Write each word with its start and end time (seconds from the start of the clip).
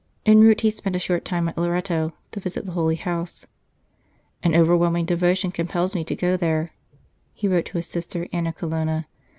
En 0.25 0.39
route 0.39 0.61
he 0.61 0.71
spent 0.71 0.95
a 0.95 1.05
short 1.05 1.23
time 1.23 1.47
at 1.47 1.55
Loreto 1.59 2.11
to 2.31 2.39
visit 2.39 2.65
the 2.65 2.71
Holy 2.71 2.95
House. 2.95 3.45
"An 4.41 4.55
overwhelming 4.55 5.05
devotion 5.05 5.51
compels 5.51 5.93
me 5.93 6.03
to 6.05 6.15
go 6.15 6.35
there," 6.35 6.71
he 7.35 7.47
wrote 7.47 7.67
to 7.67 7.77
his 7.77 7.85
sister, 7.85 8.27
Anna 8.33 8.51
Colonna. 8.51 9.05